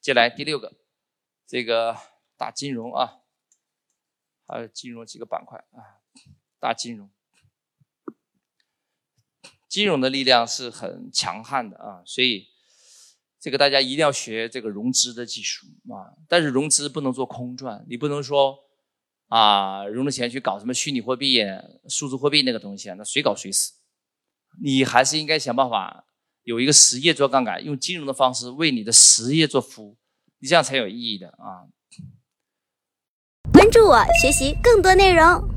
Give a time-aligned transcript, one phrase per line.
[0.00, 0.72] 接下来第六个，
[1.46, 1.94] 这个
[2.38, 3.18] 大金融啊，
[4.46, 6.00] 还有金融几个板块啊，
[6.58, 7.10] 大金融，
[9.68, 12.48] 金融的力量是很强悍的啊，所以
[13.38, 16.16] 这个大家一定要学这个融资的技术啊。
[16.26, 18.58] 但是融资不能做空转，你不能说
[19.28, 21.44] 啊融了钱去搞什么虚拟货币、
[21.90, 23.74] 数字货币那个东西，那谁搞谁死。
[24.62, 26.06] 你还是应该想办法。
[26.44, 29.96] 有一个实业做杠杆，用金融的方式为你的实业做服务，
[30.38, 31.68] 你这样才有意义的啊！
[33.52, 35.49] 关注我，学习更多内容。